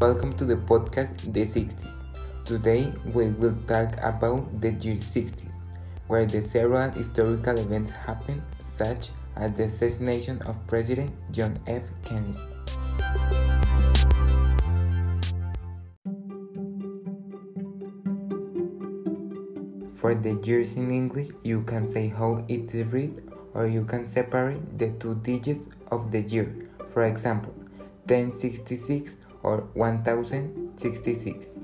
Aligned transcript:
Welcome 0.00 0.36
to 0.36 0.44
the 0.44 0.54
podcast 0.54 1.32
The 1.32 1.42
60s. 1.42 1.98
Today 2.44 2.92
we 3.04 3.32
will 3.32 3.58
talk 3.66 3.98
about 3.98 4.60
the 4.60 4.70
year 4.78 4.94
60s, 4.94 5.50
where 6.06 6.24
the 6.24 6.40
several 6.40 6.88
historical 6.90 7.58
events 7.58 7.90
happened, 7.90 8.42
such 8.62 9.10
as 9.34 9.56
the 9.56 9.64
assassination 9.64 10.40
of 10.42 10.54
President 10.68 11.10
John 11.32 11.58
F. 11.66 11.82
Kennedy. 12.04 12.38
For 19.98 20.14
the 20.14 20.38
years 20.46 20.76
in 20.76 20.92
English, 20.92 21.34
you 21.42 21.62
can 21.62 21.88
say 21.88 22.06
how 22.06 22.44
it 22.46 22.72
is 22.72 22.92
read 22.92 23.20
or 23.52 23.66
you 23.66 23.84
can 23.84 24.06
separate 24.06 24.78
the 24.78 24.90
two 25.00 25.16
digits 25.26 25.66
of 25.90 26.12
the 26.12 26.22
year. 26.22 26.54
For 26.94 27.06
example, 27.06 27.52
1066 28.06 29.18
or 29.42 29.68
1066. 29.74 31.56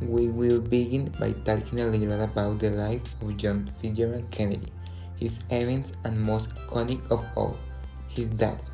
We 0.00 0.28
will 0.30 0.60
begin 0.60 1.08
by 1.18 1.32
talking 1.44 1.80
a 1.80 1.86
little 1.86 2.20
about 2.20 2.58
the 2.58 2.70
life 2.70 3.02
of 3.22 3.36
John 3.36 3.70
Fitzgerald 3.78 4.30
Kennedy, 4.30 4.72
his 5.16 5.40
events 5.50 5.92
and 6.04 6.20
most 6.20 6.54
iconic 6.54 7.00
of 7.10 7.24
all, 7.34 7.56
his 8.08 8.28
death. 8.30 8.68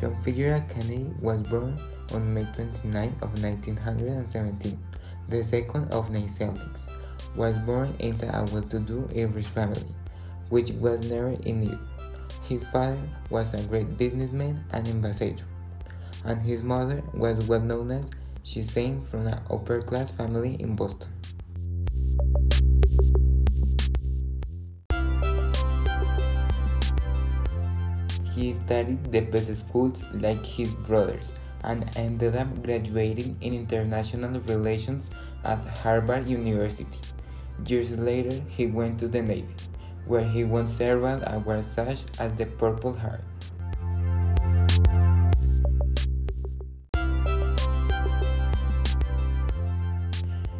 John 0.00 0.16
Fitzgerald 0.22 0.68
Kennedy 0.68 1.12
was 1.20 1.42
born 1.42 1.78
on 2.12 2.34
May 2.34 2.44
29 2.54 3.08
of 3.22 3.42
1917, 3.42 4.78
the 5.28 5.44
second 5.44 5.92
of 5.92 6.10
nine 6.10 6.28
siblings. 6.28 6.88
Was 7.36 7.56
born 7.58 7.94
into 8.00 8.26
a 8.26 8.44
well-to-do 8.52 9.08
Irish 9.14 9.46
family, 9.46 9.94
which 10.48 10.72
was 10.72 11.08
never 11.08 11.36
in 11.44 11.60
need. 11.60 11.78
His 12.42 12.64
father 12.66 12.98
was 13.30 13.54
a 13.54 13.62
great 13.68 13.96
businessman 13.96 14.64
and 14.72 14.88
ambassador, 14.88 15.44
and 16.24 16.42
his 16.42 16.62
mother 16.62 17.02
was 17.14 17.46
well 17.46 17.60
known 17.60 17.92
as 17.92 18.10
she 18.42 18.64
came 18.64 19.00
from 19.00 19.28
an 19.28 19.38
upper-class 19.48 20.10
family 20.10 20.56
in 20.58 20.74
Boston. 20.74 21.08
He 28.34 28.54
studied 28.54 29.12
the 29.12 29.20
best 29.20 29.54
schools 29.54 30.02
like 30.14 30.44
his 30.44 30.74
brothers 30.74 31.32
and 31.64 31.90
ended 31.96 32.36
up 32.36 32.62
graduating 32.62 33.36
in 33.40 33.54
international 33.54 34.40
relations 34.40 35.10
at 35.44 35.58
Harvard 35.58 36.26
University. 36.26 36.98
Years 37.66 37.92
later, 37.92 38.42
he 38.48 38.66
went 38.66 38.98
to 39.00 39.08
the 39.08 39.20
Navy, 39.20 39.54
where 40.06 40.24
he 40.24 40.44
won 40.44 40.68
several 40.68 41.22
awards 41.26 41.70
such 41.70 42.04
as 42.18 42.32
the 42.36 42.46
Purple 42.46 42.94
Heart. 42.94 43.24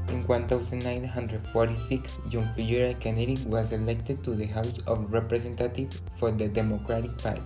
In 0.08 0.26
1946, 0.26 2.18
John 2.28 2.48
Fitzgerald 2.54 3.00
Kennedy 3.00 3.36
was 3.46 3.72
elected 3.72 4.22
to 4.24 4.34
the 4.34 4.46
House 4.46 4.78
of 4.86 5.12
Representatives 5.12 6.02
for 6.18 6.30
the 6.30 6.48
Democratic 6.48 7.16
Party. 7.18 7.42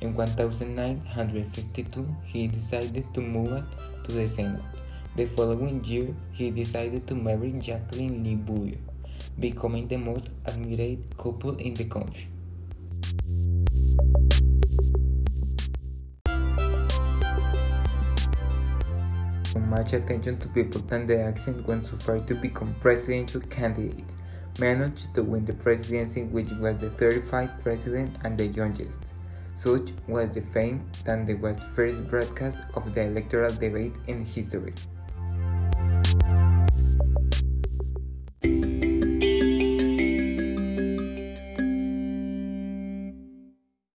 In 0.00 0.14
1952, 0.14 2.16
he 2.24 2.46
decided 2.46 3.12
to 3.12 3.20
move 3.20 3.62
to 4.04 4.12
the 4.12 4.26
Senate. 4.26 4.62
The 5.14 5.26
following 5.26 5.84
year, 5.84 6.14
he 6.32 6.50
decided 6.50 7.06
to 7.08 7.14
marry 7.14 7.52
Jacqueline 7.52 8.24
Lee 8.24 8.36
Bouvier, 8.36 8.78
becoming 9.38 9.88
the 9.88 9.98
most 9.98 10.30
admired 10.46 11.00
couple 11.18 11.54
in 11.56 11.74
the 11.74 11.84
country. 11.84 12.28
Much 19.68 19.92
attention 19.92 20.38
to 20.38 20.48
people 20.48 20.80
than 20.80 21.06
the 21.06 21.20
accent 21.20 21.68
went 21.68 21.84
so 21.84 21.96
far 21.96 22.20
to 22.20 22.34
become 22.34 22.74
presidential 22.80 23.42
candidate, 23.42 24.14
managed 24.58 25.14
to 25.14 25.22
win 25.22 25.44
the 25.44 25.52
presidency 25.52 26.24
which 26.24 26.50
was 26.52 26.78
the 26.78 26.88
35th 26.88 27.62
president 27.62 28.16
and 28.24 28.38
the 28.38 28.46
youngest. 28.46 29.12
Such 29.60 29.92
was 30.08 30.30
the 30.30 30.40
fame 30.40 30.88
that 31.04 31.26
the 31.26 31.34
was 31.34 31.58
first 31.76 32.08
broadcast 32.08 32.62
of 32.72 32.94
the 32.94 33.04
electoral 33.04 33.52
debate 33.52 33.92
in 34.06 34.24
history. 34.24 34.72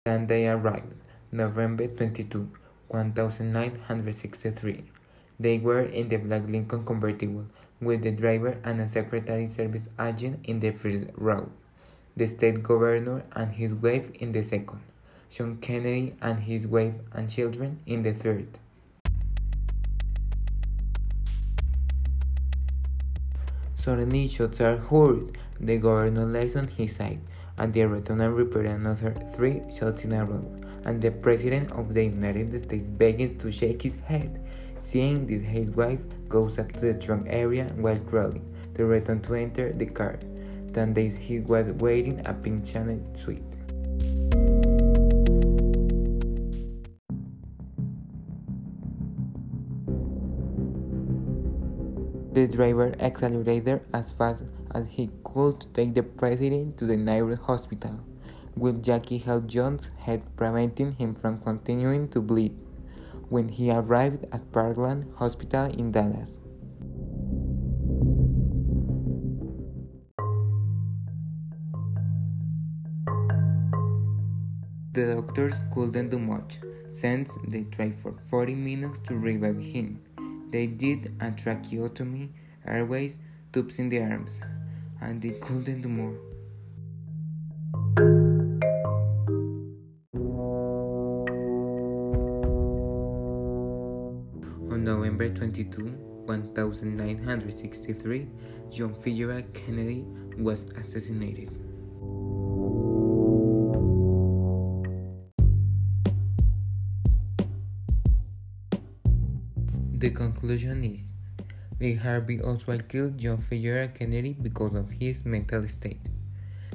And 0.05 0.27
they 0.27 0.49
arrived, 0.49 0.91
November 1.31 1.87
22, 1.87 2.49
1963. 2.89 4.83
They 5.39 5.59
were 5.59 5.83
in 5.83 6.09
the 6.09 6.17
black 6.17 6.49
Lincoln 6.49 6.83
convertible, 6.83 7.45
with 7.79 8.03
the 8.03 8.11
driver 8.11 8.59
and 8.65 8.81
a 8.81 8.87
Secretary 8.87 9.47
Service 9.47 9.87
agent 9.97 10.43
in 10.43 10.59
the 10.59 10.71
first 10.71 11.05
row, 11.15 11.49
the 12.17 12.27
state 12.27 12.61
governor 12.61 13.23
and 13.31 13.55
his 13.55 13.73
wife 13.73 14.11
in 14.19 14.33
the 14.33 14.43
second. 14.43 14.81
John 15.29 15.57
Kennedy 15.57 16.15
and 16.21 16.39
his 16.41 16.67
wife 16.67 16.93
and 17.11 17.29
children 17.29 17.79
in 17.85 18.03
the 18.03 18.13
third. 18.13 18.59
Suddenly 23.75 24.29
shots 24.29 24.61
are 24.61 24.77
heard. 24.77 25.37
The 25.59 25.77
governor 25.77 26.25
lies 26.25 26.55
on 26.55 26.67
his 26.67 26.95
side, 26.95 27.19
and 27.57 27.73
the 27.73 27.85
lieutenant 27.85 28.33
repeated 28.33 28.71
another 28.71 29.11
three 29.35 29.61
shots 29.69 30.05
in 30.05 30.13
a 30.13 30.23
row, 30.23 30.45
and 30.85 31.01
the 31.01 31.11
president 31.11 31.71
of 31.73 31.93
the 31.93 32.05
United 32.05 32.57
States 32.57 32.89
began 32.89 33.37
to 33.39 33.51
shake 33.51 33.81
his 33.81 33.95
head. 34.05 34.39
Seeing 34.79 35.27
this, 35.27 35.41
his 35.41 35.69
wife 35.71 36.01
goes 36.29 36.59
up 36.59 36.71
to 36.73 36.79
the 36.79 36.93
trunk 36.93 37.27
area 37.29 37.65
while 37.75 37.99
crawling 37.99 38.45
to 38.75 38.85
return 38.85 39.21
to 39.21 39.35
enter 39.35 39.71
the 39.73 39.85
car. 39.85 40.17
Then 40.71 40.95
he 40.95 41.39
was 41.39 41.67
waiting 41.69 42.25
a 42.25 42.33
pink 42.33 42.65
Chanel 42.65 42.99
suite. 43.15 43.43
The 52.33 52.47
driver 52.47 52.95
accelerated 52.99 53.81
as 53.93 54.11
fast 54.11 54.45
as 54.73 54.87
he 54.89 55.11
could 55.23 55.61
to 55.61 55.67
take 55.67 55.93
the 55.93 56.01
president 56.01 56.79
to 56.79 56.85
the 56.85 56.97
nearest 56.97 57.43
hospital, 57.43 57.99
with 58.57 58.81
Jackie 58.83 59.19
held 59.19 59.47
John's 59.47 59.91
head 59.99 60.23
preventing 60.35 60.93
him 60.93 61.13
from 61.13 61.39
continuing 61.41 62.09
to 62.09 62.21
bleed 62.21 62.57
when 63.29 63.49
he 63.49 63.69
arrived 63.69 64.25
at 64.31 64.51
Parkland 64.51 65.13
Hospital 65.17 65.65
in 65.65 65.91
Dallas. 65.91 66.39
The 74.93 75.21
doctors 75.21 75.53
couldn't 75.71 76.09
do 76.09 76.17
much, 76.17 76.57
since 76.89 77.37
they 77.47 77.65
tried 77.65 77.93
for 77.99 78.15
40 78.25 78.55
minutes 78.55 78.97
to 79.05 79.15
revive 79.15 79.59
him. 79.59 79.99
They 80.53 80.67
did 80.67 81.17
a 81.19 81.31
tracheotomy, 81.31 82.31
airways, 82.63 83.17
tubes 83.51 83.79
in 83.79 83.89
the 83.89 84.01
arms, 84.01 84.39
and 85.01 85.19
they 85.19 85.31
couldn't 85.31 85.81
do 85.81 85.89
more. 85.89 86.13
On 94.71 94.83
November 94.83 95.33
22, 95.33 95.85
1963, 96.27 98.27
John 98.69 98.93
Fitzgerald 99.01 99.51
Kennedy 99.55 100.05
was 100.37 100.65
assassinated. 100.77 101.62
The 110.03 110.09
conclusion 110.09 110.83
is 110.83 111.07
Lee 111.79 111.93
Harvey 111.95 112.41
Oswald 112.41 112.89
killed 112.89 113.17
John 113.17 113.37
Fitzgerald 113.37 113.93
Kennedy 113.93 114.33
because 114.33 114.73
of 114.75 114.89
his 114.89 115.23
mental 115.23 115.65
state. 115.69 116.01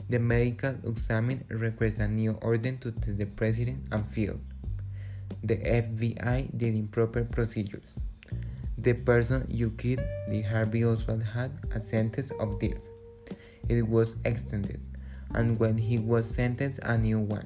The 0.08 0.18
medical 0.18 0.74
examiner 0.82 1.44
requested 1.50 2.04
a 2.04 2.08
new 2.08 2.38
order 2.40 2.72
to 2.72 2.90
test 2.90 3.18
the 3.18 3.26
president 3.26 3.84
and 3.92 4.10
failed. 4.14 4.40
The 5.44 5.56
FBI 5.56 6.56
did 6.56 6.74
improper 6.74 7.24
procedures. 7.24 7.92
The 8.78 8.94
person 8.94 9.44
you 9.50 9.72
killed, 9.76 10.00
Lee 10.30 10.40
Harvey 10.40 10.86
Oswald, 10.86 11.22
had 11.22 11.52
a 11.70 11.82
sentence 11.82 12.32
of 12.40 12.58
death. 12.58 12.80
It 13.68 13.86
was 13.86 14.16
extended, 14.24 14.80
and 15.34 15.60
when 15.60 15.76
he 15.76 15.98
was 15.98 16.24
sentenced, 16.24 16.80
a 16.82 16.96
new 16.96 17.20
one. 17.20 17.44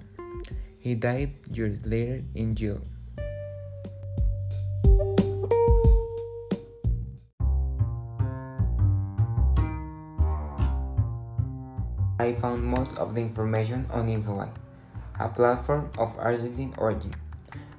He 0.79 0.95
died 0.95 1.33
years 1.51 1.85
later 1.85 2.23
in 2.37 2.55
jail. 2.55 2.83
I 12.23 12.35
found 12.35 12.63
most 12.63 12.97
of 12.99 13.17
the 13.17 13.21
information 13.21 13.85
on 13.91 14.07
Infobae, 14.07 14.55
a 15.19 15.29
platform 15.29 15.91
of 15.99 16.15
Argentine 16.17 16.73
origin, 16.79 17.17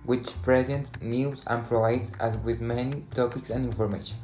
which 0.03 0.35
presents 0.41 0.91
news 0.99 1.41
and 1.47 1.63
provides 1.63 2.11
us 2.19 2.35
with 2.43 2.59
many 2.59 3.05
topics 3.15 3.49
and 3.49 3.63
information. 3.63 4.17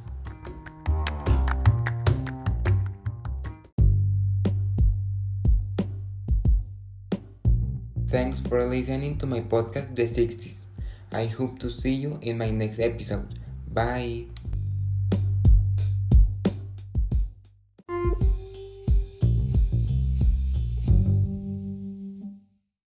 Thanks 8.09 8.41
for 8.41 8.67
listening 8.67 9.17
to 9.19 9.25
my 9.25 9.39
podcast, 9.39 9.95
The 9.95 10.03
60s. 10.03 10.67
I 11.13 11.27
hope 11.27 11.59
to 11.59 11.69
see 11.69 11.93
you 11.93 12.19
in 12.21 12.37
my 12.37 12.51
next 12.51 12.79
episode. 12.79 13.39
Bye. 13.71 14.25